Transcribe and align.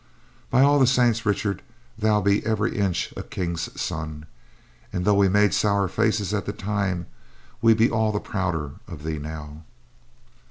"By 0.49 0.63
all 0.63 0.79
the 0.79 0.87
saints, 0.87 1.27
Richard, 1.27 1.61
thou 1.95 2.21
be 2.21 2.43
every 2.43 2.75
inch 2.75 3.13
a 3.15 3.21
King's 3.21 3.79
son, 3.79 4.25
an' 4.91 5.03
though 5.03 5.13
we 5.13 5.29
made 5.29 5.53
sour 5.53 5.87
faces 5.87 6.33
at 6.33 6.47
the 6.47 6.53
time, 6.53 7.05
we 7.61 7.75
be 7.75 7.87
all 7.91 8.11
the 8.11 8.19
prouder 8.19 8.71
of 8.87 9.03
thee 9.03 9.19
now." 9.19 9.61